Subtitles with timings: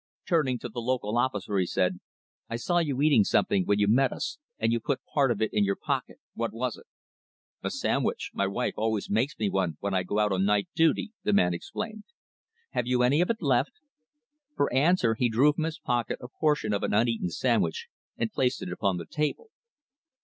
[0.27, 1.99] Turning to the local officer he said
[2.49, 5.53] "I saw you eating something when you met us and you put part of it
[5.53, 6.17] in your pocket.
[6.33, 6.87] What was it?"
[7.61, 8.31] "A sandwich.
[8.33, 11.53] My wife always makes me one when I go out on night duty," the man
[11.53, 12.05] explained.
[12.71, 13.73] "Have you any of it left?"
[14.55, 17.85] For answer he drew from his pocket a portion of an uneaten sandwich
[18.17, 19.51] and placed it upon the table.